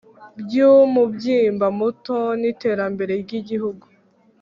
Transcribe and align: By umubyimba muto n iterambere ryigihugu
By 0.43 0.55
umubyimba 0.69 1.67
muto 1.79 2.17
n 2.41 2.43
iterambere 2.51 3.13
ryigihugu 3.23 3.85